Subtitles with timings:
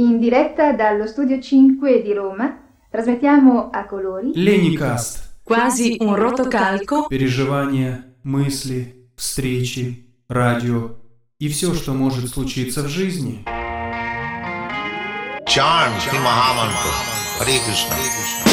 [0.00, 5.39] In diretta dallo studio 5 di Roma, trasmettiamo a colori Леникаст.
[5.43, 10.95] Quasi un rotocalco Переживания, мысли, встречи, радио
[11.39, 13.43] и все, что может случиться в жизни.
[15.45, 16.93] Chant Shri Mahamantra.
[17.41, 18.49] Hare Krishna.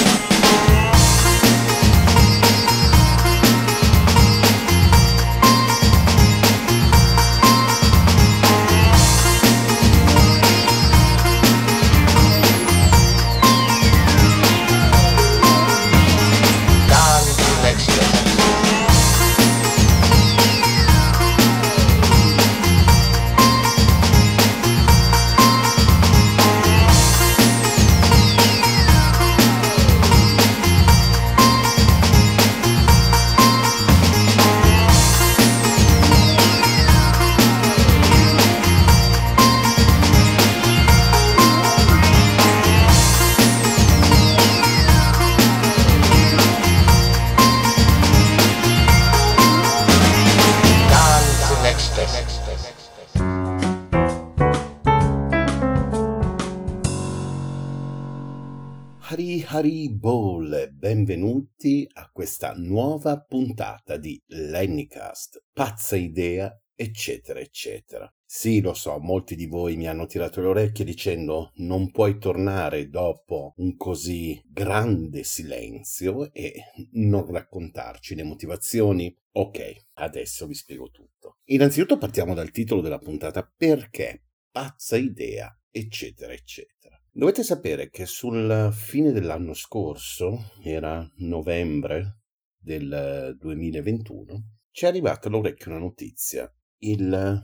[61.98, 68.12] A questa nuova puntata di Lennycast, pazza idea, eccetera, eccetera.
[68.24, 72.88] Sì, lo so, molti di voi mi hanno tirato le orecchie dicendo non puoi tornare
[72.88, 76.54] dopo un così grande silenzio e
[76.92, 79.16] non raccontarci le motivazioni.
[79.32, 81.38] Ok, adesso vi spiego tutto.
[81.46, 86.97] Innanzitutto partiamo dal titolo della puntata perché pazza idea, eccetera, eccetera.
[87.18, 92.20] Dovete sapere che sul fine dell'anno scorso, era novembre
[92.56, 96.48] del 2021, ci è arrivata all'orecchio una notizia.
[96.76, 97.40] Il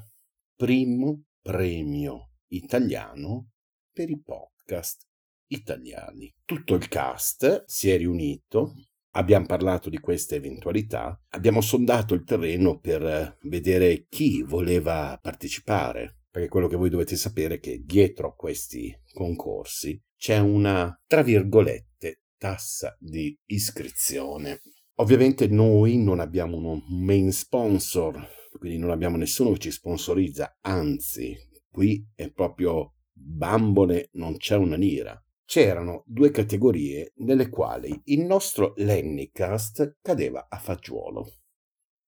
[0.55, 3.51] primo premio italiano
[3.93, 5.09] per i podcast
[5.49, 6.33] italiani.
[6.45, 8.75] Tutto il cast si è riunito,
[9.17, 16.49] abbiamo parlato di questa eventualità, abbiamo sondato il terreno per vedere chi voleva partecipare perché
[16.49, 22.23] quello che voi dovete sapere è che dietro a questi concorsi c'è una, tra virgolette,
[22.37, 24.61] tassa di iscrizione.
[24.95, 28.21] Ovviamente noi non abbiamo un main sponsor,
[28.59, 31.37] quindi non abbiamo nessuno che ci sponsorizza, anzi,
[31.71, 35.17] qui è proprio bambole, non c'è una lira.
[35.45, 41.33] C'erano due categorie nelle quali il nostro Lennycast cadeva a fagiolo.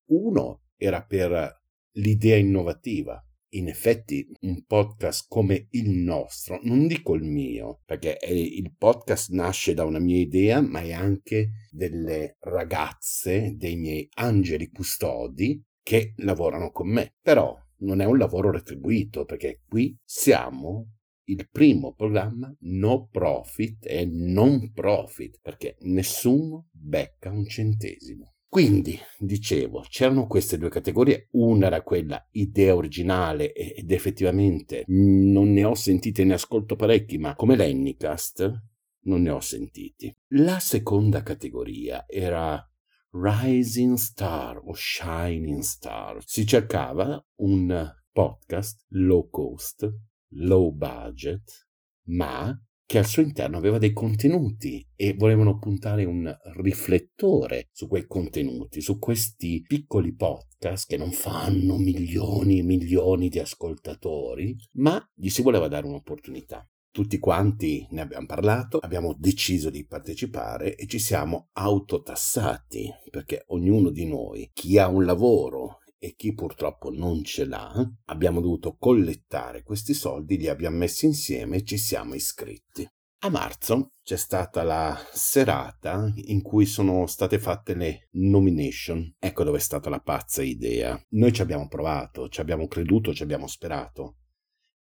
[0.06, 3.24] Uno era per l'idea innovativa,
[3.56, 9.30] in effetti un podcast come il nostro, non dico il mio, perché è- il podcast
[9.30, 16.12] nasce da una mia idea, ma è anche delle ragazze, dei miei angeli custodi che
[16.16, 17.14] lavorano con me.
[17.22, 20.92] Però non è un lavoro retribuito, perché qui siamo
[21.28, 28.35] il primo programma no profit e non profit, perché nessuno becca un centesimo.
[28.56, 35.62] Quindi, dicevo, c'erano queste due categorie, una era quella idea originale ed effettivamente non ne
[35.62, 38.62] ho sentite, ne ascolto parecchi, ma come Lennycast
[39.00, 40.10] non ne ho sentiti.
[40.28, 42.66] La seconda categoria era
[43.10, 46.22] Rising Star o Shining Star.
[46.24, 49.86] Si cercava un podcast low cost,
[50.28, 51.68] low budget,
[52.04, 58.06] ma che al suo interno aveva dei contenuti e volevano puntare un riflettore su quei
[58.06, 65.28] contenuti, su questi piccoli podcast che non fanno milioni e milioni di ascoltatori, ma gli
[65.28, 66.64] si voleva dare un'opportunità.
[66.92, 73.90] Tutti quanti ne abbiamo parlato, abbiamo deciso di partecipare e ci siamo autotassati, perché ognuno
[73.90, 77.72] di noi, chi ha un lavoro e chi purtroppo non ce l'ha,
[78.06, 82.86] abbiamo dovuto collettare questi soldi, li abbiamo messi insieme e ci siamo iscritti.
[83.20, 89.16] A marzo c'è stata la serata in cui sono state fatte le nomination.
[89.18, 91.00] Ecco dove è stata la pazza idea.
[91.10, 94.18] Noi ci abbiamo provato, ci abbiamo creduto, ci abbiamo sperato.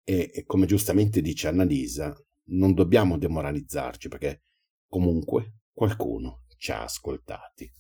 [0.03, 2.15] E, e come giustamente dice Annalisa,
[2.49, 4.43] non dobbiamo demoralizzarci perché
[4.89, 7.71] comunque qualcuno ci ha ascoltati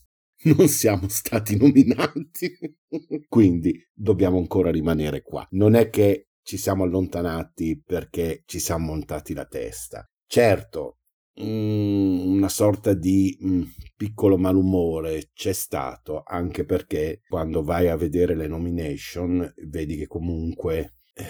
[0.57, 2.57] non siamo stati nominati.
[3.29, 5.47] Quindi dobbiamo ancora rimanere qua.
[5.53, 10.07] Non è che ci siamo allontanati perché ci siamo montati la testa.
[10.27, 10.99] Certo,
[11.41, 13.63] mm, una sorta di mm,
[13.97, 20.97] piccolo malumore c'è stato, anche perché quando vai a vedere le nomination vedi che comunque
[21.15, 21.25] eh,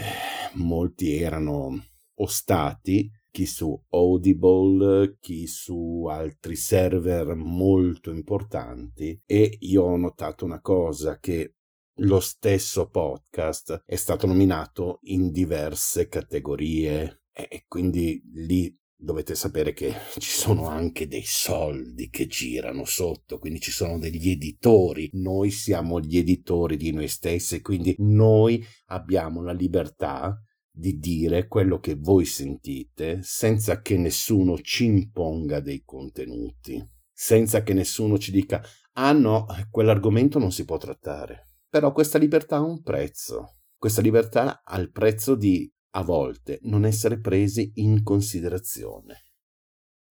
[0.54, 1.84] molti erano
[2.16, 10.60] ostati chi su Audible, chi su altri server molto importanti e io ho notato una
[10.60, 11.56] cosa che
[11.98, 19.92] lo stesso podcast è stato nominato in diverse categorie E, quindi lì dovete sapere che
[20.18, 25.10] ci sono anche dei soldi che girano sotto, quindi ci sono degli editori.
[25.14, 30.40] Noi siamo gli editori di noi stessi, quindi noi abbiamo la libertà
[30.76, 37.72] di dire quello che voi sentite senza che nessuno ci imponga dei contenuti, senza che
[37.74, 38.60] nessuno ci dica
[38.94, 41.58] ah no, quell'argomento non si può trattare.
[41.68, 43.58] Però questa libertà ha un prezzo.
[43.78, 49.26] Questa libertà ha il prezzo di a volte non essere presi in considerazione.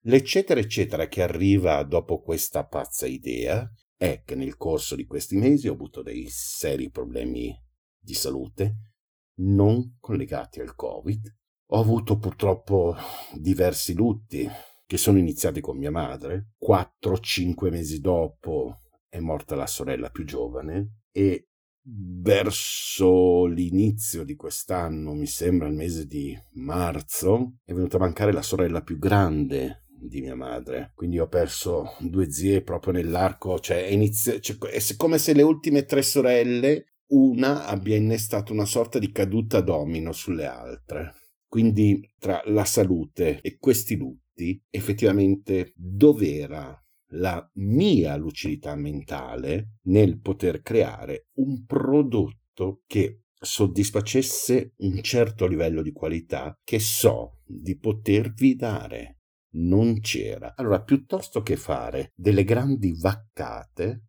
[0.06, 5.68] L'eccetera eccetera che arriva dopo questa pazza idea è che nel corso di questi mesi
[5.68, 7.54] ho avuto dei seri problemi
[7.98, 8.95] di salute
[9.40, 11.36] non collegati al Covid.
[11.70, 12.96] Ho avuto purtroppo
[13.34, 14.48] diversi lutti
[14.86, 16.52] che sono iniziati con mia madre.
[16.66, 21.50] 4-5 mesi dopo è morta la sorella più giovane e
[21.88, 28.42] verso l'inizio di quest'anno, mi sembra il mese di marzo, è venuta a mancare la
[28.42, 30.92] sorella più grande di mia madre.
[30.96, 35.86] Quindi ho perso due zie proprio nell'arco, cioè inizio, cioè è come se le ultime
[35.86, 41.14] tre sorelle, una abbia innestato una sorta di caduta domino sulle altre.
[41.48, 46.78] Quindi tra la salute e questi lutti, effettivamente dov'era
[47.10, 55.92] la mia lucidità mentale nel poter creare un prodotto che soddisfacesse un certo livello di
[55.92, 59.20] qualità che so di potervi dare.
[59.56, 60.54] Non c'era.
[60.58, 64.08] Allora, piuttosto che fare delle grandi vaccate,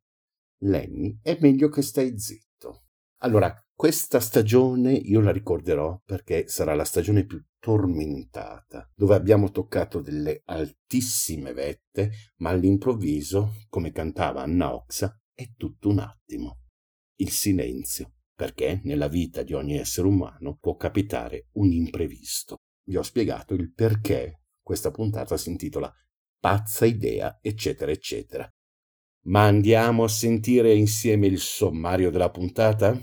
[0.62, 2.45] Lenny, è meglio che stai zitto.
[3.26, 10.00] Allora, questa stagione io la ricorderò perché sarà la stagione più tormentata, dove abbiamo toccato
[10.00, 16.61] delle altissime vette, ma all'improvviso, come cantava Anna Oxa, è tutto un attimo.
[17.17, 22.58] Il silenzio, perché nella vita di ogni essere umano può capitare un imprevisto.
[22.84, 25.93] Vi ho spiegato il perché questa puntata si intitola
[26.38, 28.49] Pazza idea, eccetera, eccetera.
[29.26, 32.96] Ma andiamo a sentire insieme il sommario della puntata?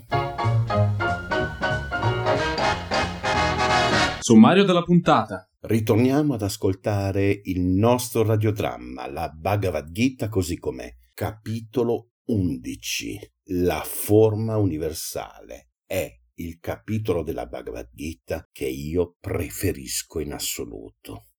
[4.22, 5.50] Sommario della puntata.
[5.60, 10.96] Ritorniamo ad ascoltare il nostro radiodramma, la Bhagavad Gita così com'è.
[11.14, 13.34] Capitolo 11.
[13.48, 15.72] La forma universale.
[15.86, 21.32] È il capitolo della Bhagavad Gita che io preferisco in assoluto.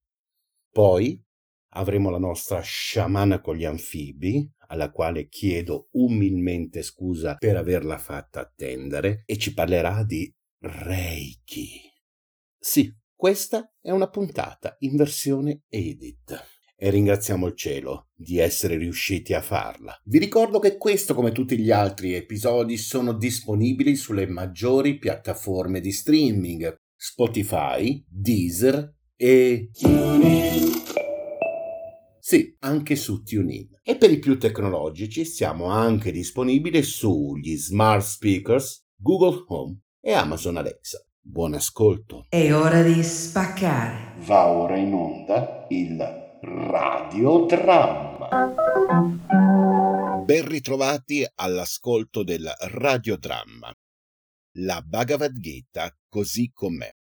[0.71, 1.19] Poi
[1.77, 8.41] avremo la nostra sciamana con gli anfibi, alla quale chiedo umilmente scusa per averla fatta
[8.41, 11.81] attendere, e ci parlerà di Reiki.
[12.59, 19.33] Sì, questa è una puntata in versione edit e ringraziamo il cielo di essere riusciti
[19.33, 19.97] a farla.
[20.05, 25.93] Vi ricordo che questo, come tutti gli altri episodi, sono disponibili sulle maggiori piattaforme di
[25.93, 30.84] streaming: Spotify, Deezer e TuneIn.
[32.27, 33.81] Sì, anche su TuneIn.
[33.83, 40.57] E per i più tecnologici siamo anche disponibili sugli smart speakers, Google Home e Amazon
[40.57, 41.05] Alexa.
[41.21, 42.25] Buon ascolto.
[42.31, 44.15] È ora di spaccare.
[44.25, 45.99] Va ora in onda il
[46.41, 48.29] radiodramma.
[50.25, 53.71] Ben ritrovati all'ascolto del radiodramma.
[54.61, 56.91] La Bhagavad Gita così com'è.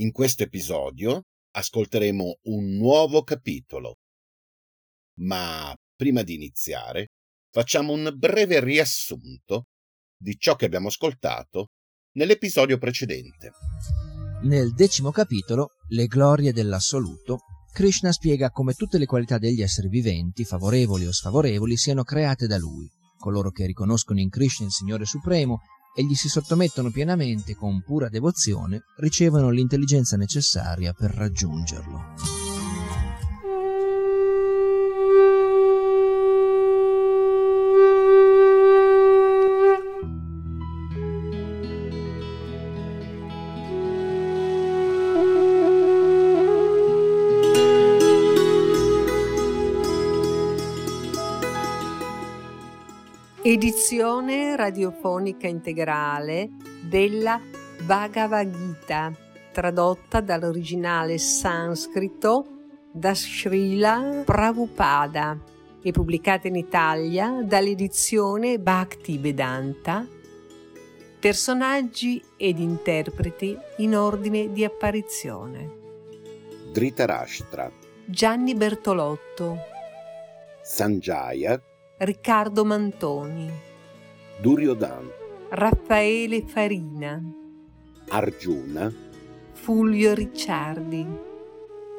[0.00, 3.96] In questo episodio ascolteremo un nuovo capitolo.
[5.20, 7.08] Ma prima di iniziare,
[7.50, 9.66] facciamo un breve riassunto
[10.16, 11.68] di ciò che abbiamo ascoltato
[12.12, 13.52] nell'episodio precedente.
[14.42, 17.40] Nel decimo capitolo, Le glorie dell'assoluto,
[17.72, 22.56] Krishna spiega come tutte le qualità degli esseri viventi, favorevoli o sfavorevoli, siano create da
[22.56, 22.88] lui.
[23.18, 25.60] Coloro che riconoscono in Krishna il Signore Supremo
[25.94, 32.39] e gli si sottomettono pienamente con pura devozione, ricevono l'intelligenza necessaria per raggiungerlo.
[53.50, 56.50] Edizione radiofonica integrale
[56.88, 57.40] della
[57.84, 59.12] Bhagavad Gita,
[59.50, 62.46] tradotta dall'originale sanscrito
[62.92, 65.36] da Srila Prabhupada
[65.82, 70.06] e pubblicata in Italia dall'edizione Bhakti Vedanta.
[71.18, 75.72] Personaggi ed interpreti in ordine di apparizione.
[76.70, 77.68] Dhritarashtra,
[78.04, 79.56] Gianni Bertolotto,
[80.62, 81.60] Sanjaya,
[82.02, 83.52] Riccardo Mantoni,
[84.40, 85.06] Duryodhan,
[85.50, 87.22] Raffaele Farina,
[88.08, 88.90] Arjuna,
[89.52, 91.06] Fulvio Ricciardi,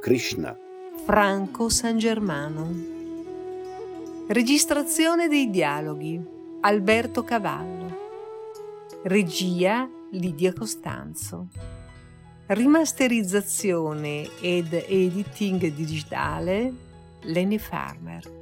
[0.02, 0.58] Krishna,
[1.06, 2.74] Franco San Germano.
[4.28, 6.20] Registrazione dei dialoghi
[6.62, 8.00] Alberto Cavallo.
[9.04, 11.48] Regia Lidia Costanzo.
[12.48, 16.74] Rimasterizzazione ed editing digitale
[17.22, 18.41] Lenny Farmer.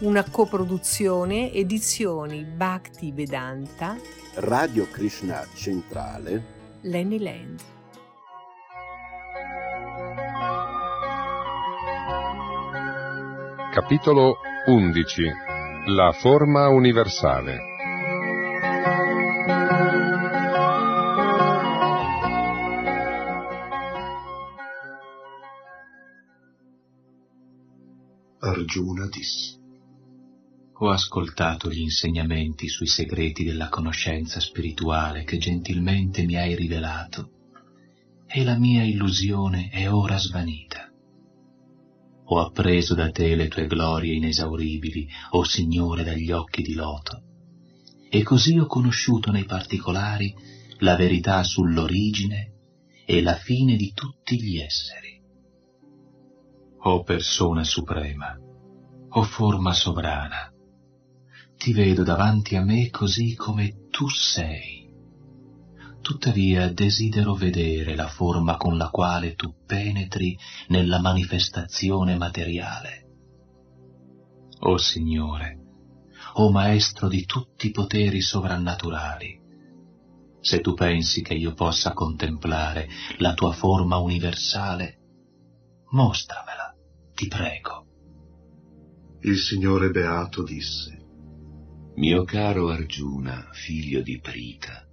[0.00, 3.96] Una coproduzione edizioni Bhakti Vedanta
[4.34, 7.60] Radio Krishna Centrale, Lenny Land.
[13.72, 14.36] Capitolo
[14.66, 15.22] 11
[15.86, 17.56] La forma universale
[28.38, 29.57] Arjuna disse.
[30.80, 37.30] Ho ascoltato gli insegnamenti sui segreti della conoscenza spirituale che gentilmente mi hai rivelato
[38.28, 40.88] e la mia illusione è ora svanita.
[42.26, 47.22] Ho appreso da te le tue glorie inesauribili, o Signore dagli occhi di loto,
[48.08, 50.32] e così ho conosciuto nei particolari
[50.78, 52.52] la verità sull'origine
[53.04, 55.20] e la fine di tutti gli esseri.
[56.82, 58.36] O persona suprema,
[59.08, 60.52] o forma sovrana,
[61.58, 64.86] ti vedo davanti a me così come tu sei.
[66.00, 70.38] Tuttavia desidero vedere la forma con la quale tu penetri
[70.68, 73.06] nella manifestazione materiale.
[74.60, 75.58] O Signore,
[76.34, 79.40] o Maestro di tutti i poteri sovrannaturali,
[80.40, 82.88] se tu pensi che io possa contemplare
[83.18, 84.98] la tua forma universale,
[85.90, 86.72] mostramela,
[87.12, 87.86] ti prego.
[89.22, 90.97] Il Signore Beato disse.
[91.98, 94.86] Mio caro Arjuna, figlio di Prita,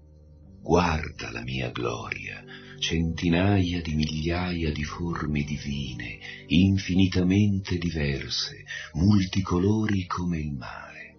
[0.59, 2.43] guarda la mia gloria,
[2.79, 11.17] centinaia di migliaia di forme divine, infinitamente diverse, multicolori come il mare.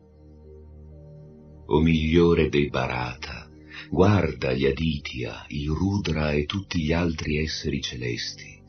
[1.66, 3.49] O migliore dei Bharata,
[3.88, 8.61] guarda gli Aditya, il Rudra e tutti gli altri esseri celesti,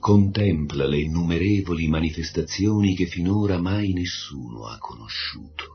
[0.00, 5.73] contempla le innumerevoli manifestazioni che finora mai nessuno ha conosciuto.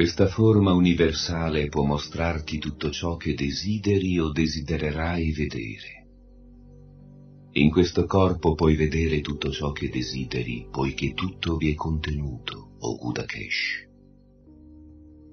[0.00, 6.06] Questa forma universale può mostrarti tutto ciò che desideri o desidererai vedere.
[7.50, 12.96] In questo corpo puoi vedere tutto ciò che desideri, poiché tutto vi è contenuto, o
[12.96, 13.88] Gudakesh.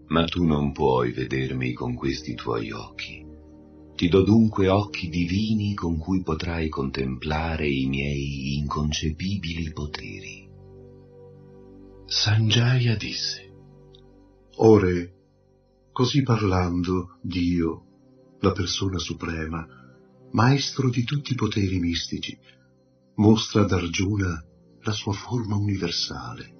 [0.07, 3.25] Ma tu non puoi vedermi con questi tuoi occhi.
[3.95, 10.45] Ti do dunque occhi divini con cui potrai contemplare i miei inconcepibili poteri.
[12.05, 13.46] Sanjaya disse.
[14.59, 15.13] Ore,
[15.91, 19.63] così parlando, Dio, la persona suprema,
[20.31, 22.35] maestro di tutti i poteri mistici,
[23.17, 24.43] mostra ad Arjuna
[24.81, 26.55] la sua forma universale.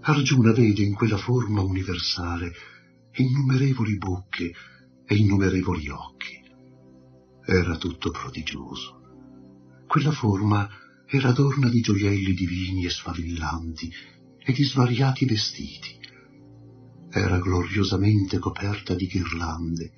[0.00, 2.52] Arjuna vede in quella forma universale
[3.12, 4.52] innumerevoli bocche
[5.06, 6.42] e innumerevoli occhi.
[7.44, 9.00] Era tutto prodigioso.
[9.86, 10.68] Quella forma
[11.06, 13.92] era adorna di gioielli divini e sfavillanti
[14.38, 15.97] e di svariati vestiti
[17.10, 19.92] era gloriosamente coperta di ghirlande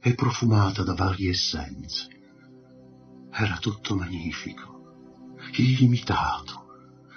[0.00, 2.08] e profumata da varie essenze.
[3.30, 6.64] Era tutto magnifico, illimitato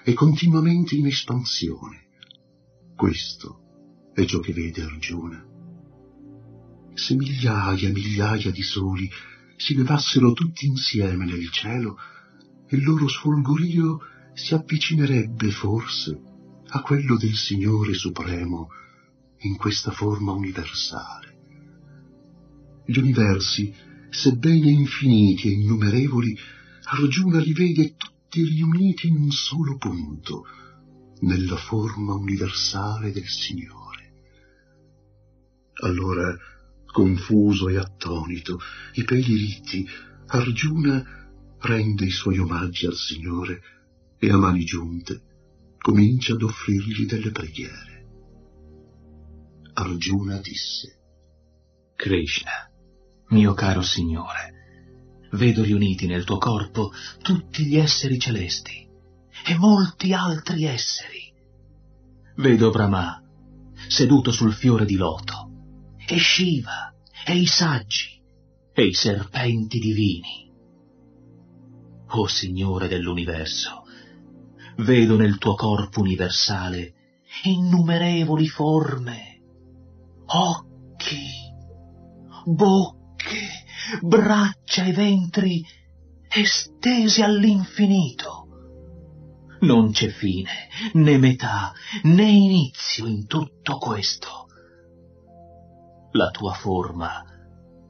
[0.03, 2.07] e continuamente in espansione.
[2.95, 5.45] Questo è ciò che vede Arjuna.
[6.93, 9.09] Se migliaia e migliaia di soli
[9.55, 11.97] si levassero tutti insieme nel cielo,
[12.69, 13.99] il loro sfolgorio
[14.33, 16.19] si avvicinerebbe forse
[16.67, 18.67] a quello del Signore Supremo
[19.43, 21.31] in questa forma universale.
[22.85, 23.73] Gli universi,
[24.09, 26.37] sebbene infiniti e innumerevoli,
[26.83, 30.43] Arjuna li vede tutti riuniti in un solo punto,
[31.21, 34.11] nella forma universale del Signore.
[35.83, 36.35] Allora,
[36.85, 38.59] confuso e attonito,
[38.93, 39.87] i peli ritti,
[40.27, 41.03] Arjuna
[41.59, 43.61] rende i suoi omaggi al Signore
[44.17, 45.31] e a mani giunte
[45.83, 47.92] comincia ad offrirgli delle preghiere.
[49.73, 50.99] Arjuna disse.
[51.95, 52.69] Krishna,
[53.29, 58.87] mio caro Signore, vedo riuniti nel tuo corpo tutti gli esseri celesti
[59.45, 61.33] e molti altri esseri.
[62.35, 63.21] Vedo Brahma
[63.87, 65.49] seduto sul fiore di loto,
[66.05, 66.93] e Shiva,
[67.25, 68.21] e i saggi,
[68.73, 70.51] e i serpenti divini.
[72.09, 73.83] O Signore dell'universo,
[74.77, 76.93] vedo nel tuo corpo universale
[77.43, 79.32] innumerevoli forme
[80.25, 81.27] occhi,
[82.45, 83.47] bocche,
[84.01, 85.65] braccia e ventri
[86.29, 88.47] estesi all'infinito.
[89.61, 90.51] Non c'è fine,
[90.93, 91.71] né metà,
[92.03, 94.47] né inizio in tutto questo.
[96.11, 97.23] La tua forma,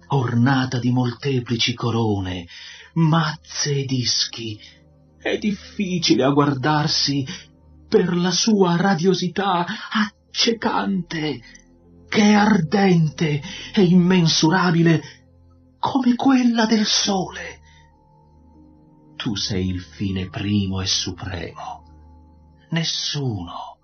[0.07, 2.45] ornata di molteplici corone,
[2.93, 4.59] mazze e dischi,
[5.17, 7.25] è difficile a guardarsi
[7.87, 11.39] per la sua radiosità accecante,
[12.13, 13.41] che è ardente
[13.73, 15.01] e immensurabile
[15.79, 17.59] come quella del sole.
[19.15, 21.81] Tu sei il fine primo e supremo.
[22.69, 23.79] Nessuno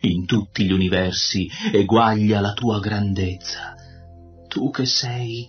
[0.00, 3.74] in tutti gli universi eguaglia la tua grandezza.
[4.48, 5.46] Tu che sei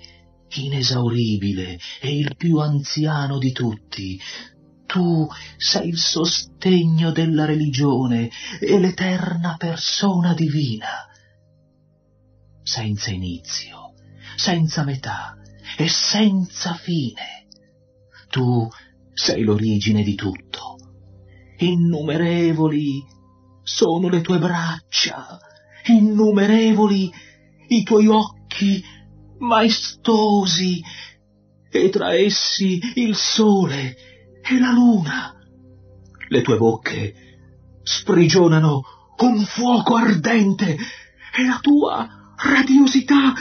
[0.56, 4.20] inesauribile e il più anziano di tutti,
[4.86, 5.26] tu
[5.56, 11.08] sei il sostegno della religione e l'eterna persona divina.
[12.66, 13.94] Senza inizio,
[14.36, 15.38] senza metà
[15.78, 17.46] e senza fine.
[18.32, 18.68] Tu
[19.14, 20.78] sei l'origine di tutto.
[21.58, 23.04] Innumerevoli
[23.62, 25.38] sono le tue braccia,
[25.86, 27.12] innumerevoli
[27.68, 28.84] i tuoi occhi
[29.38, 30.82] maestosi,
[31.70, 33.96] e tra essi il sole
[34.42, 35.36] e la luna.
[36.30, 37.14] Le tue bocche
[37.84, 38.82] sprigionano
[39.20, 40.76] un fuoco ardente
[41.38, 43.34] e la tua radiosità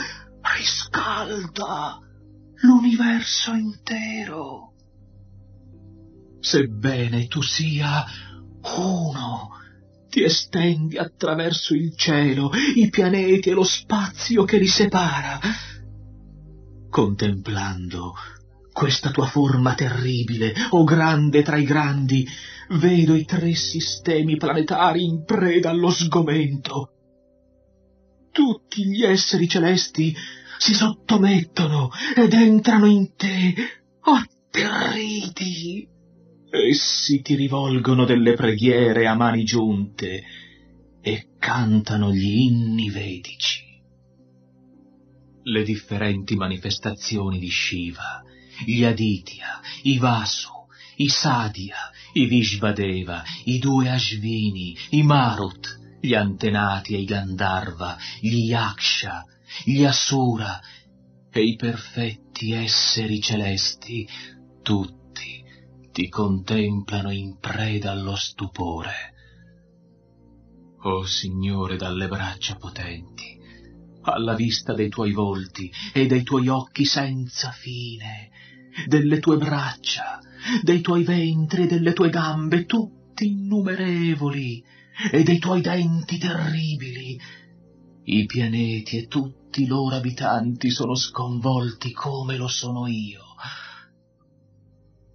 [0.57, 1.99] riscalda
[2.61, 4.73] l'universo intero.
[6.39, 8.05] Sebbene tu sia
[8.77, 9.49] uno,
[10.09, 15.39] ti estendi attraverso il cielo, i pianeti e lo spazio che li separa.
[16.89, 18.13] Contemplando
[18.71, 22.27] questa tua forma terribile, o grande tra i grandi,
[22.71, 26.94] vedo i tre sistemi planetari in preda allo sgomento.
[28.35, 30.13] Tutti gli esseri celesti
[30.57, 33.53] si sottomettono ed entrano in te,
[34.01, 35.87] atterriti.
[36.49, 40.23] Essi ti rivolgono delle preghiere a mani giunte
[41.01, 43.63] e cantano gli inni vedici.
[45.43, 48.21] Le differenti manifestazioni di Shiva,
[48.65, 50.51] gli Aditya, i Vasu,
[50.97, 58.45] i Sadhya, i Vishvadeva, i due Ashvini, i Marut, gli antenati e i Gandharva, gli
[58.49, 59.25] Yaksha,
[59.63, 60.59] gli Asura
[61.31, 64.07] e i perfetti esseri celesti,
[64.61, 65.43] tutti
[65.91, 69.13] ti contemplano in preda allo stupore.
[70.83, 73.37] O Signore dalle braccia potenti,
[74.01, 78.29] alla vista dei tuoi volti e dei tuoi occhi senza fine,
[78.85, 80.19] delle tue braccia,
[80.61, 84.63] dei tuoi ventri e delle tue gambe tutti innumerevoli,
[85.11, 87.19] e dei tuoi denti terribili,
[88.03, 93.23] i pianeti e tutti i loro abitanti sono sconvolti come lo sono io.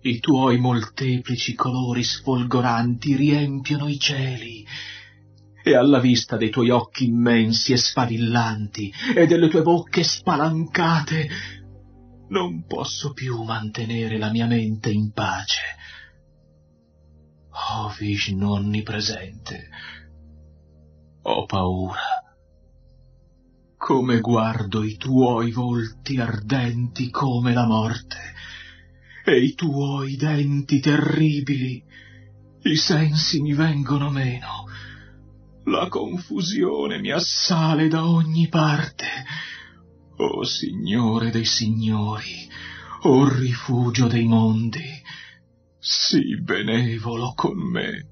[0.02, 4.66] I tuoi molteplici colori sfolgoranti riempiono i cieli,
[5.62, 11.28] e alla vista dei tuoi occhi immensi e sfavillanti e delle tue bocche spalancate,
[12.28, 15.60] non posso più mantenere la mia mente in pace.
[17.68, 19.68] Oh Vishnu onnipresente,
[21.22, 22.00] ho paura.
[23.76, 28.18] Come guardo i tuoi volti ardenti come la morte
[29.24, 31.82] e i tuoi denti terribili,
[32.62, 34.68] i sensi mi vengono meno
[35.70, 39.06] la confusione mi assale da ogni parte.
[40.16, 42.48] O oh, Signore dei Signori,
[43.02, 45.00] o oh, rifugio dei mondi,
[45.80, 48.06] sii benevolo con me.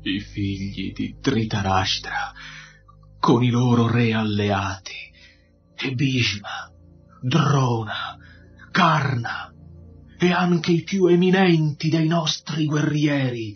[0.00, 2.32] I figli di Dhritarashtra,
[3.20, 5.12] con i loro re alleati,
[5.76, 6.72] e Bhishma,
[7.20, 8.16] Drona,
[8.70, 9.52] Karna,
[10.18, 13.54] e anche i più eminenti dei nostri guerrieri,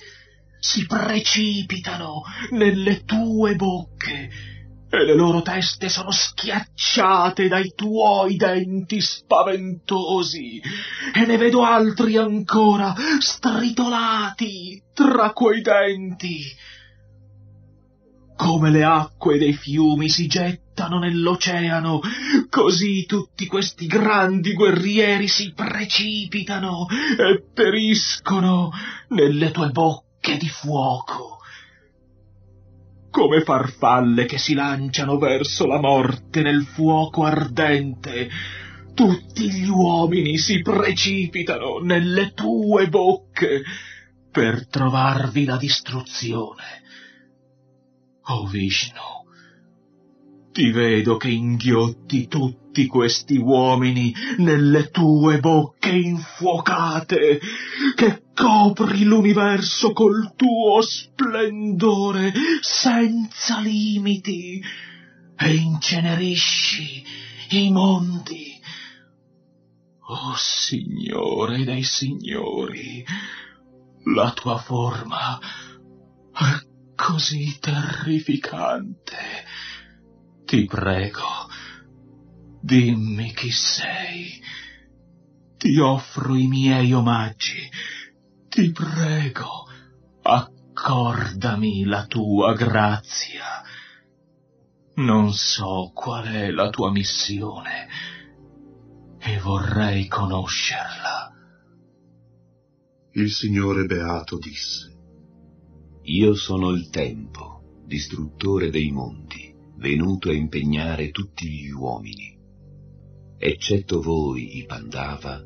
[0.59, 4.56] si precipitano nelle tue bocche
[4.89, 10.61] e le loro teste sono schiacciate dai tuoi denti spaventosi
[11.15, 16.41] e ne vedo altri ancora stritolati tra quei denti.
[18.37, 22.01] Come le acque dei fiumi si gettano nell'oceano,
[22.51, 26.87] così tutti questi grandi guerrieri si precipitano
[27.19, 28.71] e periscono
[29.09, 31.36] nelle tue bocche che di fuoco,
[33.17, 38.29] come farfalle che si lanciano verso la morte nel fuoco ardente,
[38.93, 43.63] tutti gli uomini si precipitano nelle tue bocche
[44.31, 46.83] per trovarvi la distruzione.
[48.25, 49.16] O Vishnu,
[50.57, 57.39] Ti vedo che inghiotti tutti questi uomini nelle tue bocche infuocate,
[57.95, 64.59] che copri l'universo col tuo splendore senza limiti
[65.37, 67.05] e incenerisci
[67.51, 68.59] i mondi.
[70.09, 73.05] Oh Signore dei Signori,
[74.15, 75.39] la tua forma
[76.33, 79.46] è così terrificante.
[80.47, 81.51] Ti prego,
[82.61, 84.41] dimmi chi sei.
[85.57, 87.69] Ti offro i miei omaggi.
[88.49, 89.67] Ti prego,
[90.23, 93.65] accordami la tua grazia.
[94.95, 97.89] Non so qual è la tua missione
[99.19, 101.33] e vorrei conoscerla.
[103.15, 104.97] Il Signore Beato disse,
[106.03, 109.46] Io sono il tempo, distruttore dei mondi,
[109.77, 112.35] venuto a impegnare tutti gli uomini.
[113.39, 115.43] Eccetto voi, i Pandava,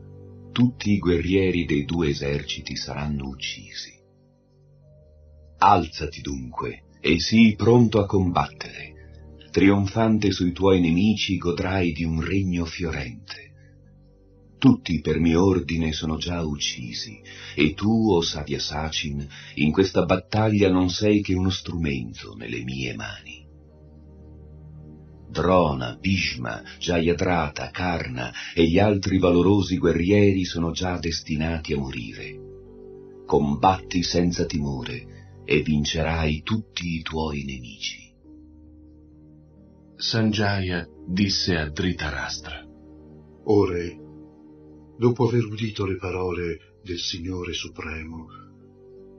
[0.52, 3.98] tutti i guerrieri dei due eserciti saranno uccisi.
[5.58, 8.94] Alzati dunque e sii pronto a combattere.
[9.50, 13.48] Trionfante sui tuoi nemici godrai di un regno fiorente.
[14.58, 17.20] Tutti per mio ordine sono già uccisi,
[17.56, 22.62] e tu, o oh Sadia Sacin, in questa battaglia non sei che uno strumento nelle
[22.62, 23.49] mie mani.
[25.30, 33.24] Drona, Bhishma, Jayadrata, Karna e gli altri valorosi guerrieri sono già destinati a morire.
[33.26, 38.12] Combatti senza timore e vincerai tutti i tuoi nemici.
[39.94, 42.66] Sanjaya disse a Dhritarashtra.
[43.44, 43.98] O re,
[44.98, 48.26] dopo aver udito le parole del Signore Supremo,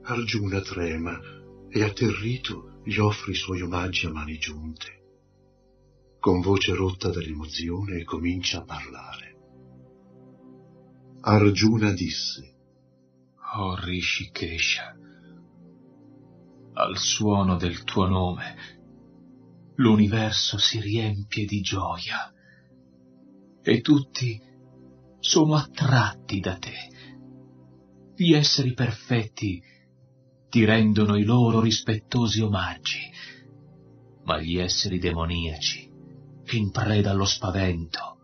[0.04, 1.16] Arjuna trema
[1.68, 5.01] e atterrito gli offre i suoi omaggi a mani giunte.
[6.22, 9.36] Con voce rotta dall'emozione comincia a parlare.
[11.22, 12.54] Arjuna disse,
[13.56, 14.96] oh Rishikesha,
[16.74, 18.54] al suono del tuo nome
[19.74, 22.32] l'universo si riempie di gioia
[23.60, 24.40] e tutti
[25.18, 28.14] sono attratti da te.
[28.14, 29.60] Gli esseri perfetti
[30.48, 33.10] ti rendono i loro rispettosi omaggi,
[34.22, 35.81] ma gli esseri demoniaci,
[36.56, 38.18] in preda allo spavento,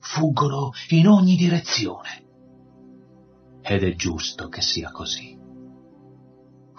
[0.00, 2.24] fuggono in ogni direzione.
[3.62, 5.38] Ed è giusto che sia così.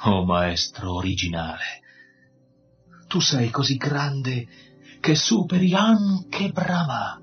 [0.04, 1.82] Oh maestro originale,
[3.08, 4.48] tu sei così grande
[5.00, 7.20] che superi anche Brahma.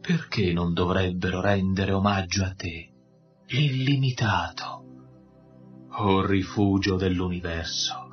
[0.00, 2.90] Perché non dovrebbero rendere omaggio a te,
[3.46, 4.82] l'illimitato?
[5.90, 8.08] O rifugio dell'universo,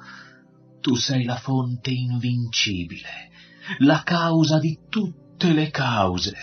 [0.80, 3.31] tu sei la fonte invincibile,
[3.80, 6.34] la causa di tutte le cause,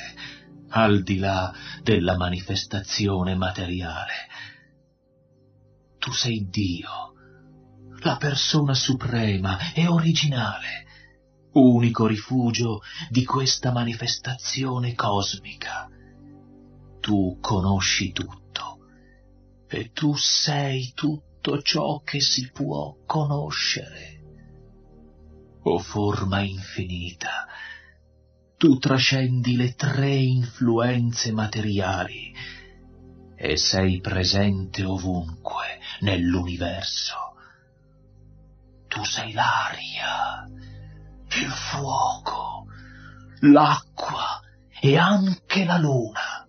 [0.71, 4.15] al di là della manifestazione materiale.
[5.99, 7.13] Tu sei Dio,
[8.01, 10.87] la persona suprema e originale,
[11.53, 15.89] unico rifugio di questa manifestazione cosmica.
[17.01, 18.79] Tu conosci tutto
[19.69, 24.18] e tu sei tutto ciò che si può conoscere.
[25.63, 27.47] O forma infinita,
[28.57, 32.35] tu trascendi le tre influenze materiali
[33.37, 37.29] e sei presente ovunque nell'universo
[38.89, 42.67] tu sei l'aria, il fuoco,
[43.41, 44.41] l'acqua
[44.81, 46.49] e anche la luna.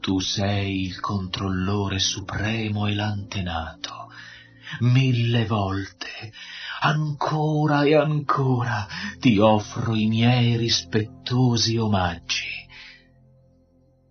[0.00, 4.08] Tu sei il controllore supremo e l'antenato.
[4.80, 6.32] Mille volte,
[6.80, 8.86] ancora e ancora,
[9.18, 12.48] ti offro i miei rispettosi omaggi.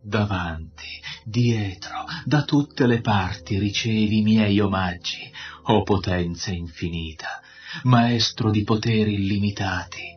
[0.01, 0.87] Davanti,
[1.25, 5.31] dietro, da tutte le parti ricevi i miei omaggi,
[5.63, 7.41] o potenza infinita,
[7.83, 10.15] maestro di poteri illimitati,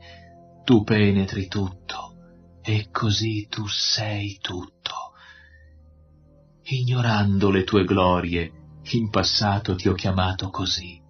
[0.65, 2.15] tu penetri tutto,
[2.62, 4.95] e così tu sei tutto.
[6.65, 8.53] Ignorando le tue glorie,
[8.93, 11.02] in passato ti ho chiamato così.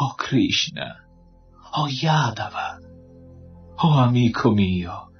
[0.00, 1.04] O Krishna,
[1.74, 2.78] o Yadava,
[3.82, 5.10] o amico mio,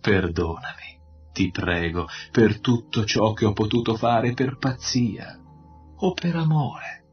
[0.00, 0.98] perdonami,
[1.32, 5.38] ti prego, per tutto ciò che ho potuto fare per pazzia
[5.94, 7.04] o per amore.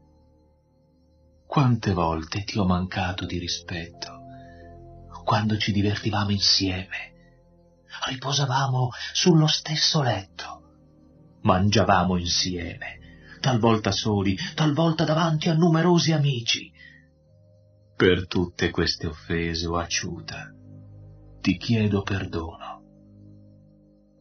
[1.46, 4.18] Quante volte ti ho mancato di rispetto,
[5.22, 7.12] quando ci divertivamo insieme,
[8.08, 10.62] riposavamo sullo stesso letto,
[11.42, 12.99] mangiavamo insieme,
[13.40, 16.70] talvolta soli, talvolta davanti a numerosi amici.
[17.96, 20.50] Per tutte queste offese, o Aciuta,
[21.40, 22.78] ti chiedo perdono.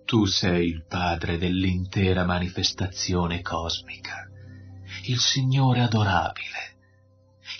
[0.06, 4.28] Tu sei il padre dell'intera manifestazione cosmica,
[5.06, 6.78] il Signore adorabile,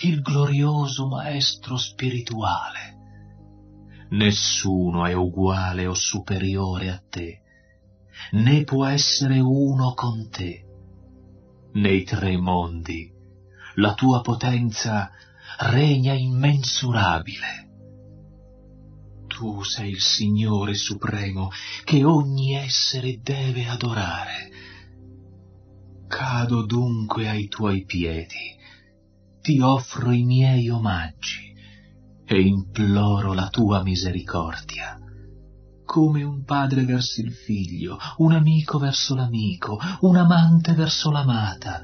[0.02, 2.98] il glorioso Maestro spirituale.
[4.10, 7.42] Nessuno è uguale o superiore a te,
[8.32, 10.64] né può essere uno con te.
[11.72, 13.18] Nei tre mondi
[13.76, 15.10] la tua potenza
[15.58, 17.68] regna immensurabile.
[19.26, 21.50] Tu sei il Signore supremo
[21.84, 24.50] che ogni essere deve adorare.
[26.08, 28.56] Cado dunque ai tuoi piedi,
[29.40, 31.54] ti offro i miei omaggi
[32.24, 34.98] e imploro la tua misericordia.
[35.90, 41.82] Come un padre verso il figlio, un amico verso l'amico, un amante verso l'amata,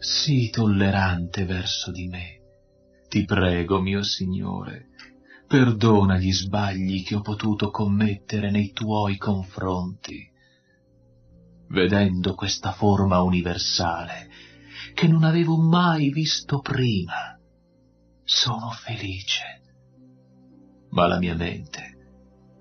[0.00, 2.40] sii tollerante verso di me.
[3.08, 4.88] Ti prego, mio Signore,
[5.46, 10.28] perdona gli sbagli che ho potuto commettere nei tuoi confronti.
[11.68, 14.28] Vedendo questa forma universale,
[14.92, 17.38] che non avevo mai visto prima,
[18.24, 19.62] sono felice.
[20.90, 21.95] Ma la mia mente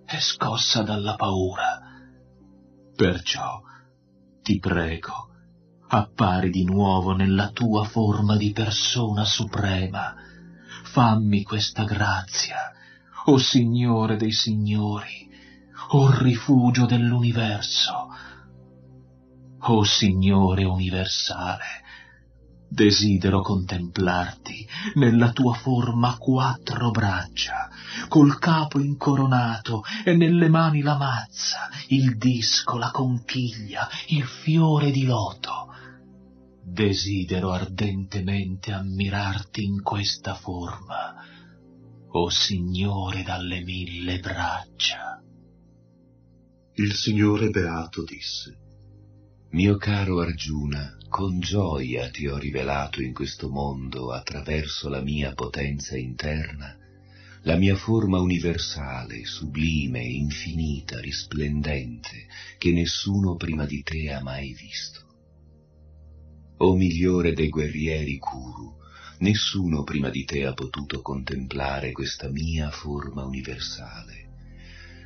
[0.06, 1.80] è scossa dalla paura.
[2.96, 3.62] Perciò
[4.42, 5.30] ti prego,
[5.88, 10.14] appari di nuovo nella tua forma di persona suprema.
[10.84, 12.72] Fammi questa grazia,
[13.26, 15.28] o oh Signore dei Signori,
[15.90, 17.94] o oh rifugio dell'universo.
[19.68, 21.84] O oh Signore universale,
[22.76, 27.70] desidero contemplarti nella tua forma quattro braccia,
[28.10, 35.06] col capo incoronato e nelle mani la mazza, il disco, la conchiglia, il fiore di
[35.06, 35.74] loto.
[36.62, 41.16] Desidero ardentemente ammirarti in questa forma,
[42.10, 45.22] o Signore dalle mille braccia.
[46.74, 48.65] Il Signore Beato disse,
[49.52, 55.96] Mio caro Argiuna, con gioia ti ho rivelato in questo mondo, attraverso la mia potenza
[55.96, 56.76] interna,
[57.44, 62.28] la mia forma universale, sublime, infinita, risplendente,
[62.58, 65.04] che nessuno prima di te ha mai visto.
[66.58, 68.76] O migliore dei guerrieri Kuru,
[69.20, 74.25] nessuno prima di te ha potuto contemplare questa mia forma universale,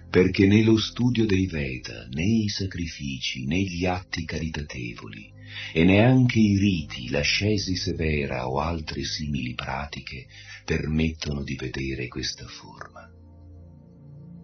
[0.09, 5.31] perché né lo studio dei Veda, né i sacrifici, né gli atti caritatevoli,
[5.71, 10.27] e neanche i riti, l'ascesi severa o altre simili pratiche
[10.65, 13.07] permettono di vedere questa forma.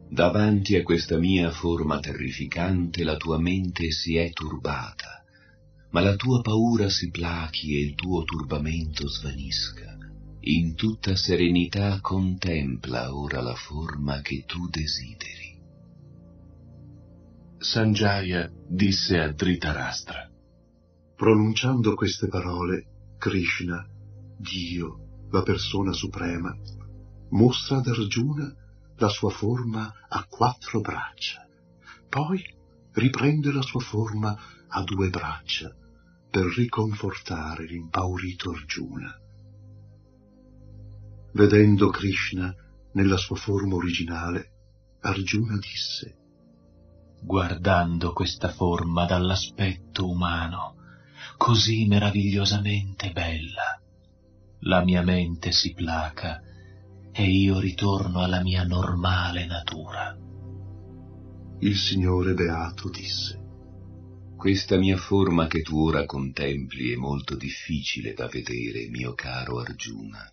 [0.08, 5.24] Davanti a questa mia forma terrificante la tua mente si è turbata,
[5.90, 9.98] ma la tua paura si plachi e il tuo turbamento svanisca.
[10.48, 15.45] In tutta serenità contempla ora la forma che tu desideri.
[17.66, 20.30] Sanjaya disse a Dhritarashtra.
[21.16, 23.84] Pronunciando queste parole, Krishna,
[24.38, 26.56] Dio, la persona suprema,
[27.32, 28.54] mostra ad Arjuna
[28.98, 31.44] la sua forma a quattro braccia,
[32.08, 32.40] poi
[32.92, 35.76] riprende la sua forma a due braccia
[36.30, 39.12] per riconfortare l'impaurito Arjuna.
[41.34, 42.54] Vedendo Krishna
[42.92, 44.52] nella sua forma originale,
[45.00, 46.25] Arjuna disse,
[47.22, 50.76] Guardando questa forma dall'aspetto umano,
[51.38, 53.82] così meravigliosamente bella,
[54.60, 56.42] la mia mente si placa
[57.12, 60.16] e io ritorno alla mia normale natura.
[61.60, 63.40] Il Signore Beato disse,
[64.36, 70.30] questa mia forma che tu ora contempli è molto difficile da vedere, mio caro Arjuna.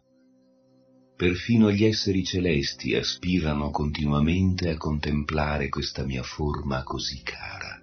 [1.23, 7.81] Perfino gli esseri celesti aspirano continuamente a contemplare questa mia forma così cara.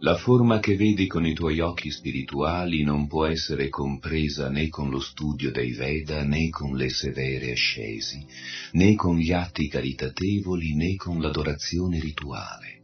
[0.00, 4.90] La forma che vedi con i tuoi occhi spirituali non può essere compresa né con
[4.90, 8.26] lo studio dei Veda, né con le severe ascesi,
[8.72, 12.82] né con gli atti caritatevoli, né con l'adorazione rituale.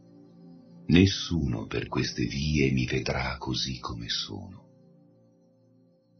[0.85, 4.69] Nessuno per queste vie mi vedrà così come sono.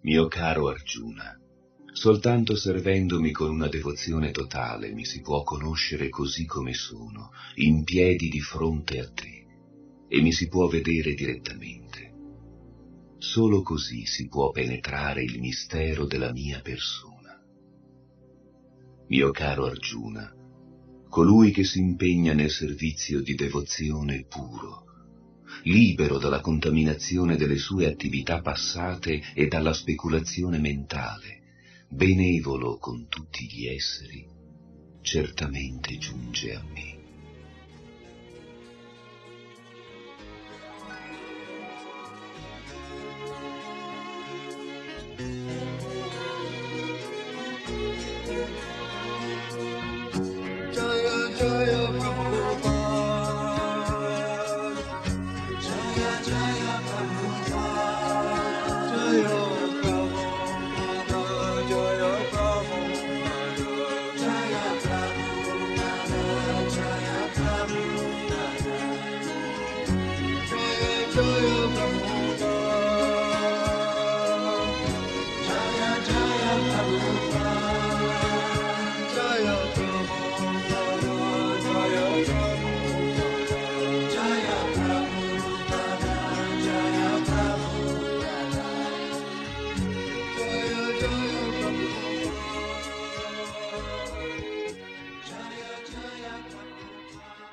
[0.02, 1.41] Mio caro Arjuna,
[1.94, 8.30] soltanto servendomi con una devozione totale mi si può conoscere così come sono, in piedi
[8.30, 9.46] di fronte a te,
[10.08, 12.10] e mi si può vedere direttamente.
[13.18, 17.40] Solo così si può penetrare il mistero della mia persona.
[19.08, 20.34] Mio caro Arjuna,
[21.10, 24.86] colui che si impegna nel servizio di devozione puro,
[25.64, 31.41] libero dalla contaminazione delle sue attività passate e dalla speculazione mentale,
[31.94, 34.26] benevolo con tutti gli esseri,
[35.02, 37.01] certamente giunge a me.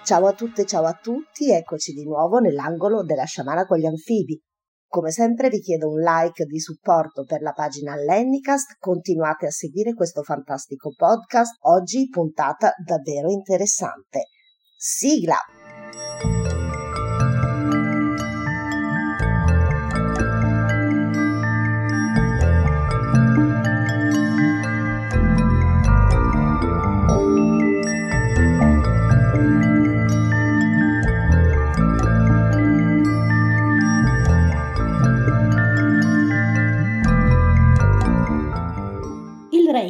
[0.08, 4.40] Ciao a tutte, ciao a tutti, eccoci di nuovo nell'angolo della sciamana con gli anfibi.
[4.86, 9.92] Come sempre vi chiedo un like di supporto per la pagina Lennicast, continuate a seguire
[9.92, 14.28] questo fantastico podcast, oggi puntata davvero interessante.
[14.78, 15.36] Sigla!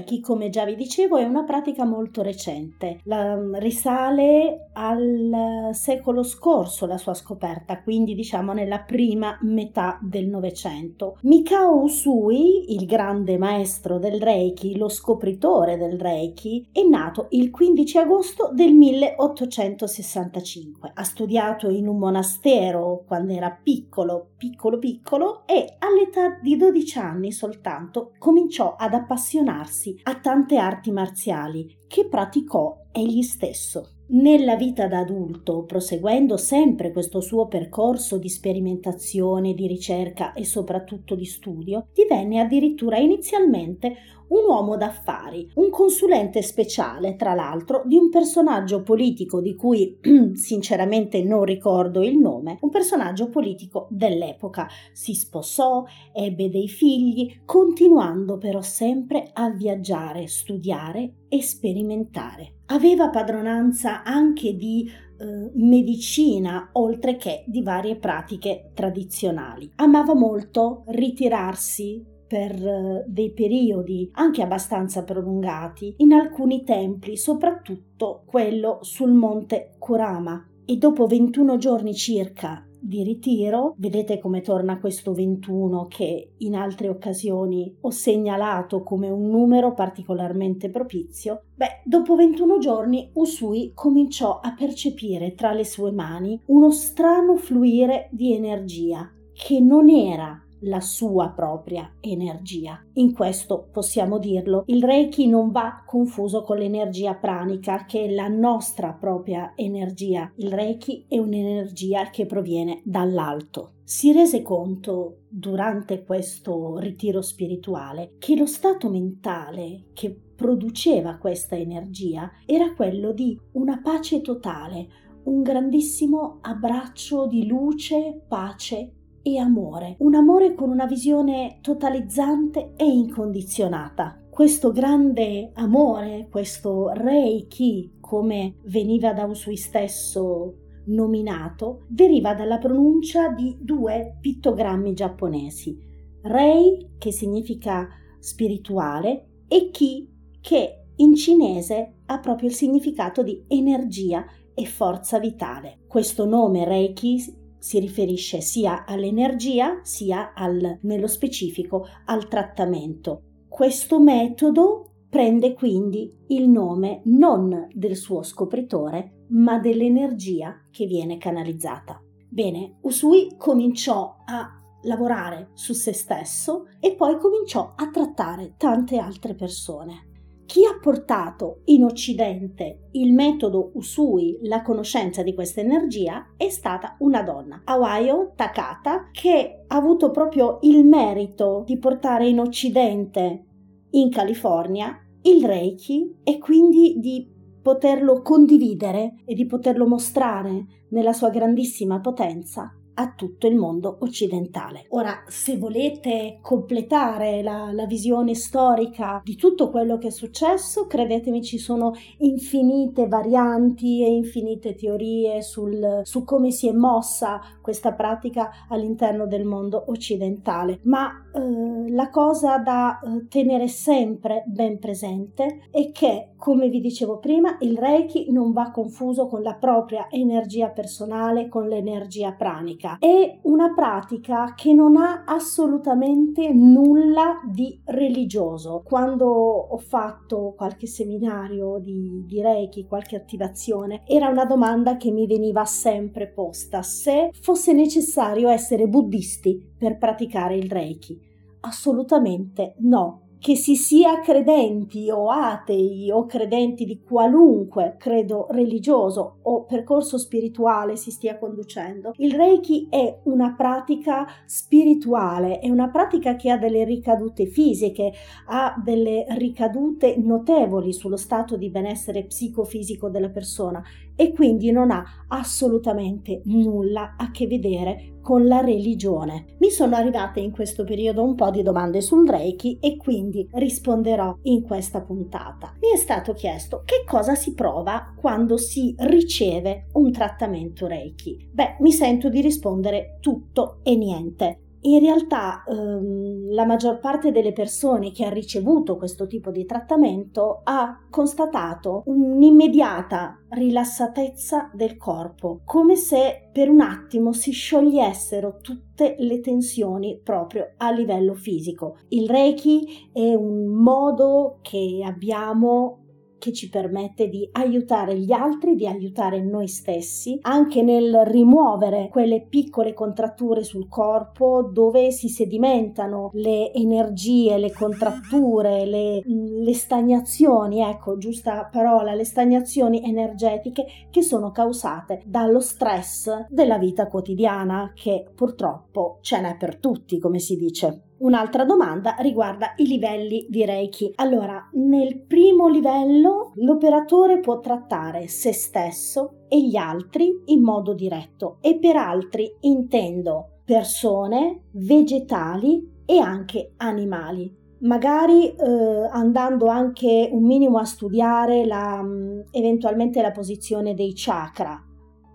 [0.08, 3.00] Reiki, come già vi dicevo, è una pratica molto recente.
[3.04, 10.28] La, mm, risale al secolo scorso la sua scoperta, quindi diciamo nella prima metà del
[10.28, 11.18] Novecento.
[11.22, 17.98] Mikao Usui, il grande maestro del Reiki, lo scopritore del Reiki, è nato il 15
[17.98, 20.92] agosto del 1865.
[20.94, 27.32] Ha studiato in un monastero quando era piccolo, piccolo piccolo e all'età di 12 anni
[27.32, 33.94] soltanto cominciò ad appassionarsi a tante arti marziali che praticò egli stesso.
[34.10, 41.14] Nella vita da adulto, proseguendo sempre questo suo percorso di sperimentazione, di ricerca e soprattutto
[41.14, 43.96] di studio, divenne addirittura inizialmente
[44.28, 49.98] un uomo d'affari, un consulente speciale, tra l'altro, di un personaggio politico di cui
[50.34, 54.68] sinceramente non ricordo il nome, un personaggio politico dell'epoca.
[54.92, 62.54] Si sposò, ebbe dei figli, continuando però sempre a viaggiare, studiare e sperimentare.
[62.66, 64.88] Aveva padronanza anche di
[65.18, 69.70] eh, medicina, oltre che di varie pratiche tradizionali.
[69.76, 78.78] Amava molto ritirarsi per eh, dei periodi anche abbastanza prolungati in alcuni templi, soprattutto quello
[78.82, 80.46] sul monte Kurama.
[80.64, 83.74] E dopo 21 giorni circa di ritiro.
[83.76, 90.70] Vedete come torna questo 21 che in altre occasioni ho segnalato come un numero particolarmente
[90.70, 91.42] propizio.
[91.54, 98.08] Beh, dopo 21 giorni Usui cominciò a percepire tra le sue mani uno strano fluire
[98.12, 102.82] di energia che non era la sua propria energia.
[102.94, 108.28] In questo possiamo dirlo, il Reiki non va confuso con l'energia pranica che è la
[108.28, 110.32] nostra propria energia.
[110.36, 113.72] Il Reiki è un'energia che proviene dall'alto.
[113.84, 122.30] Si rese conto durante questo ritiro spirituale che lo stato mentale che produceva questa energia
[122.44, 124.88] era quello di una pace totale,
[125.24, 128.92] un grandissimo abbraccio di luce, pace
[129.34, 134.22] e amore, un amore con una visione totalizzante e incondizionata.
[134.30, 140.54] Questo grande amore, questo Reiki, come veniva da Usui stesso
[140.86, 145.76] nominato, deriva dalla pronuncia di due pittogrammi giapponesi.
[146.22, 147.88] Rei, che significa
[148.18, 150.08] spirituale, e Ki,
[150.40, 154.24] che in cinese ha proprio il significato di energia
[154.54, 155.80] e forza vitale.
[155.86, 163.22] Questo nome Reiki si riferisce sia all'energia sia al, nello specifico al trattamento.
[163.48, 172.00] Questo metodo prende quindi il nome non del suo scopritore, ma dell'energia che viene canalizzata.
[172.28, 174.52] Bene, Usui cominciò a
[174.82, 180.07] lavorare su se stesso e poi cominciò a trattare tante altre persone.
[180.48, 186.96] Chi ha portato in Occidente il metodo Usui, la conoscenza di questa energia, è stata
[187.00, 193.44] una donna, Awayo Takata, che ha avuto proprio il merito di portare in Occidente
[193.90, 197.30] in California il Reiki e quindi di
[197.60, 204.86] poterlo condividere e di poterlo mostrare nella sua grandissima potenza a tutto il mondo occidentale.
[204.90, 211.42] Ora, se volete completare la, la, visione storica di tutto quello che è successo, credetemi
[211.42, 218.66] ci sono infinite varianti e infinite teorie sul, su come si è mossa questa pratica
[218.68, 225.90] all'interno del mondo occidentale, ma eh, la cosa da eh, tenere sempre ben presente è
[225.92, 231.48] che, come vi dicevo prima, il Reiki non va confuso con la propria energia personale,
[231.48, 232.98] con l'energia pranica.
[232.98, 238.82] È una pratica che non ha assolutamente nulla di religioso.
[238.84, 245.26] Quando ho fatto qualche seminario di, di Reiki, qualche attivazione, era una domanda che mi
[245.26, 251.27] veniva sempre posta se fosse necessario essere buddisti per praticare il Reiki.
[251.60, 253.22] Assolutamente no.
[253.40, 260.96] Che si sia credenti o atei o credenti di qualunque credo religioso o percorso spirituale
[260.96, 266.82] si stia conducendo, il Reiki è una pratica spirituale, è una pratica che ha delle
[266.82, 268.12] ricadute fisiche,
[268.46, 273.80] ha delle ricadute notevoli sullo stato di benessere psicofisico della persona
[274.20, 279.54] e quindi non ha assolutamente nulla a che vedere con la religione.
[279.60, 284.36] Mi sono arrivate in questo periodo un po' di domande sul Reiki e quindi risponderò
[284.42, 285.72] in questa puntata.
[285.80, 291.50] Mi è stato chiesto che cosa si prova quando si riceve un trattamento Reiki.
[291.52, 294.62] Beh, mi sento di rispondere tutto e niente.
[294.82, 300.60] In realtà ehm, la maggior parte delle persone che ha ricevuto questo tipo di trattamento
[300.62, 309.40] ha constatato un'immediata rilassatezza del corpo, come se per un attimo si sciogliessero tutte le
[309.40, 311.98] tensioni proprio a livello fisico.
[312.08, 316.07] Il Reiki è un modo che abbiamo
[316.38, 322.46] che ci permette di aiutare gli altri, di aiutare noi stessi, anche nel rimuovere quelle
[322.48, 331.18] piccole contratture sul corpo dove si sedimentano le energie, le contratture, le, le stagnazioni, ecco,
[331.18, 339.18] giusta parola, le stagnazioni energetiche che sono causate dallo stress della vita quotidiana che purtroppo
[339.20, 341.02] ce n'è per tutti, come si dice.
[341.18, 344.12] Un'altra domanda riguarda i livelli di Reiki.
[344.16, 351.58] Allora, nel primo livello l'operatore può trattare se stesso e gli altri in modo diretto
[351.60, 357.52] e per altri intendo persone, vegetali e anche animali.
[357.80, 364.82] Magari eh, andando anche un minimo a studiare la, mm, eventualmente la posizione dei chakra,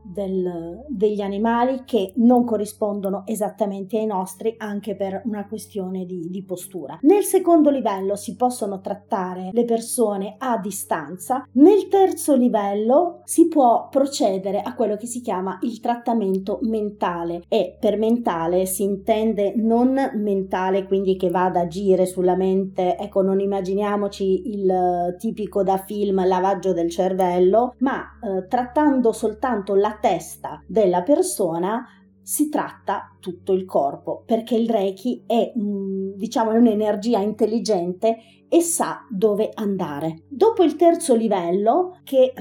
[0.04, 6.43] del, degli animali che non corrispondono esattamente ai nostri anche per una questione di, di,
[6.43, 6.99] postura.
[7.01, 13.88] Nel secondo livello si possono trattare le persone a distanza, nel terzo livello si può
[13.89, 20.12] procedere a quello che si chiama il trattamento mentale e per mentale si intende non
[20.16, 26.26] mentale quindi che va ad agire sulla mente, ecco non immaginiamoci il tipico da film
[26.28, 31.86] lavaggio del cervello, ma eh, trattando soltanto la testa della persona
[32.22, 38.18] si tratta tutto il corpo perché il Reiki è diciamo un'energia intelligente
[38.48, 40.24] e sa dove andare.
[40.30, 42.34] Dopo il terzo livello che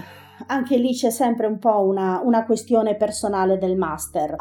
[0.47, 4.37] anche lì c'è sempre un po' una, una questione personale del master.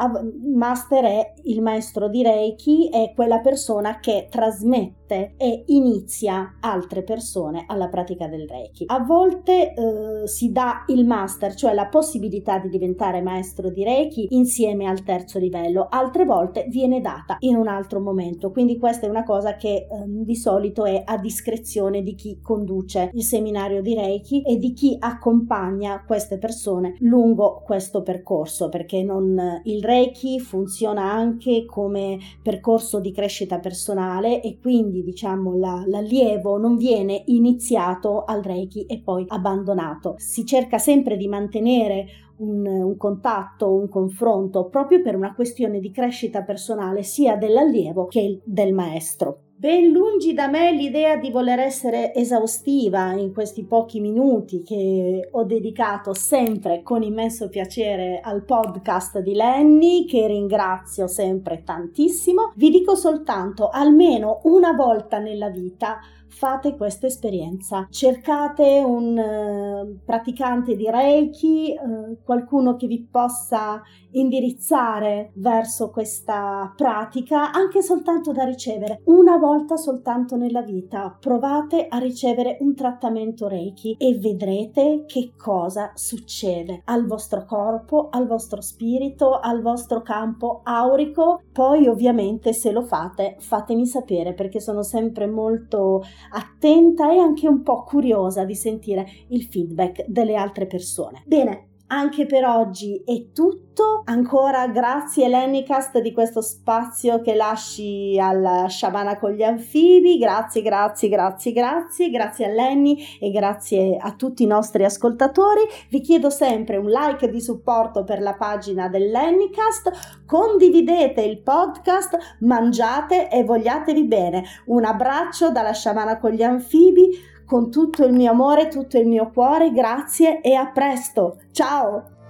[0.54, 5.01] Master è il maestro di Reiki, è quella persona che trasmette
[5.36, 8.84] e inizia altre persone alla pratica del Reiki.
[8.86, 14.28] A volte eh, si dà il master, cioè la possibilità di diventare maestro di Reiki
[14.30, 18.50] insieme al terzo livello, altre volte viene data in un altro momento.
[18.50, 23.10] Quindi questa è una cosa che eh, di solito è a discrezione di chi conduce
[23.12, 29.60] il seminario di Reiki e di chi accompagna queste persone lungo questo percorso perché non,
[29.64, 36.76] il Reiki funziona anche come percorso di crescita personale e quindi diciamo la, l'allievo non
[36.76, 40.14] viene iniziato al Reiki e poi abbandonato.
[40.16, 42.06] Si cerca sempre di mantenere
[42.38, 48.40] un, un, contatto, un confronto proprio per una questione di crescita personale sia dell'allievo che
[48.44, 49.51] del maestro.
[49.62, 55.44] Ben lungi da me l'idea di voler essere esaustiva in questi pochi minuti che ho
[55.44, 62.50] dedicato sempre con immenso piacere al podcast di Lenny, che ringrazio sempre tantissimo.
[62.56, 66.00] Vi dico soltanto, almeno una volta nella vita,
[66.32, 67.86] fate questa esperienza.
[67.90, 71.78] Cercate un eh, praticante di Reiki, eh,
[72.24, 79.02] qualcuno che vi possa indirizzare verso questa pratica, anche soltanto da ricevere.
[79.04, 85.92] Una volta soltanto nella vita provate a ricevere un trattamento Reiki e vedrete che cosa
[85.94, 91.42] succede al vostro corpo, al vostro spirito, al vostro campo aurico.
[91.52, 97.62] Poi ovviamente se lo fate fatemi sapere perché sono sempre molto attenta e anche un
[97.62, 101.22] po' curiosa di sentire il feedback delle altre persone.
[101.26, 104.02] Bene, anche per oggi è tutto.
[104.04, 110.16] Ancora grazie Lennicast di questo spazio che lasci alla sciamana con gli anfibi.
[110.16, 112.10] Grazie, grazie, grazie, grazie.
[112.10, 115.60] Grazie a Lenny e grazie a tutti i nostri ascoltatori.
[115.90, 120.22] Vi chiedo sempre un like di supporto per la pagina dell'Lennicast.
[120.26, 124.44] Condividete il podcast, mangiate e vogliatevi bene.
[124.66, 129.28] Un abbraccio dalla sciamana con gli anfibi con tutto il mio amore, tutto il mio
[129.30, 131.36] cuore, grazie e a presto.
[131.50, 132.21] Ciao!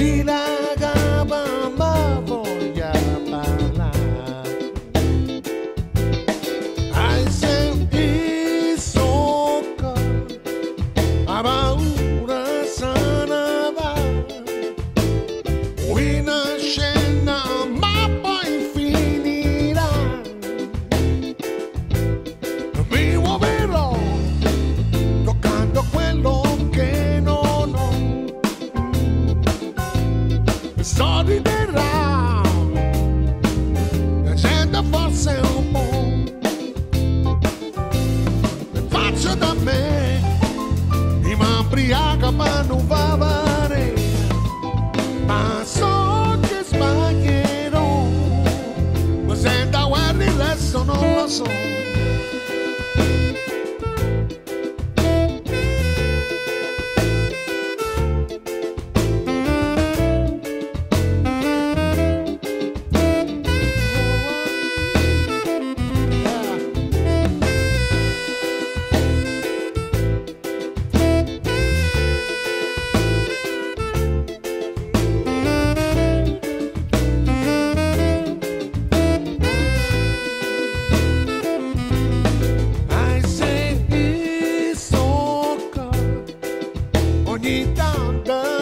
[0.00, 0.49] Sheila.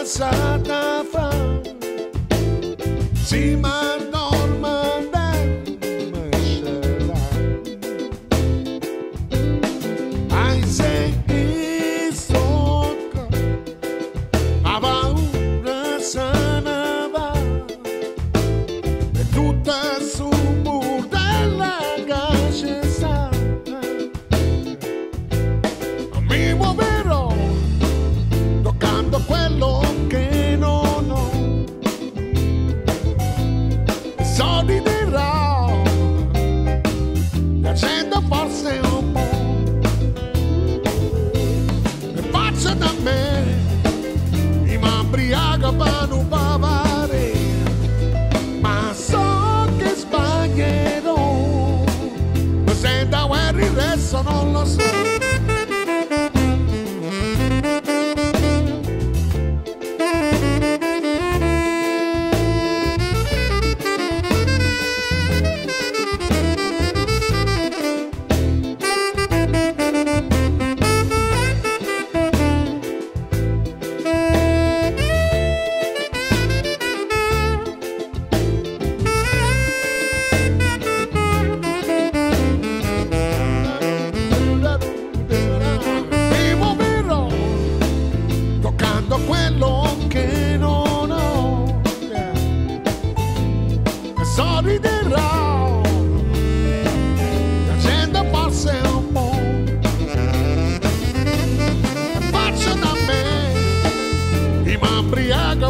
[0.05, 0.65] Satan.
[3.15, 3.88] See my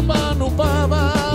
[0.02, 1.29] mano para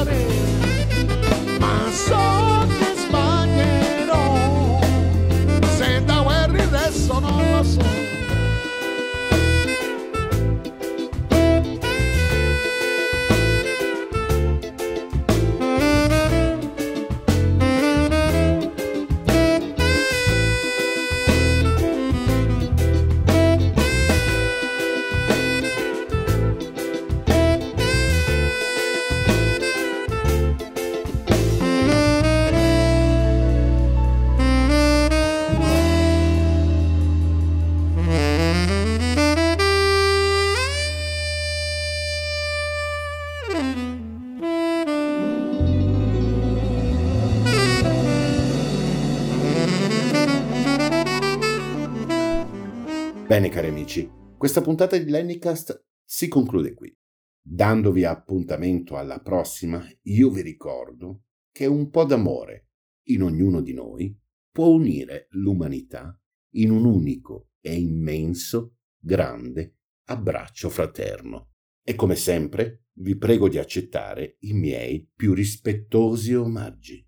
[54.46, 56.96] questa puntata di Lennycast si conclude qui.
[57.42, 62.68] Dandovi appuntamento alla prossima, io vi ricordo che un po' d'amore
[63.08, 64.16] in ognuno di noi
[64.52, 66.16] può unire l'umanità
[66.58, 69.78] in un unico e immenso, grande
[70.10, 71.54] abbraccio fraterno.
[71.84, 77.04] E come sempre vi prego di accettare i miei più rispettosi omaggi.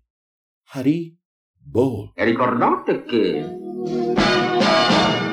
[0.72, 1.16] Hari
[1.54, 2.10] Bol.
[2.16, 3.58] E ricordate che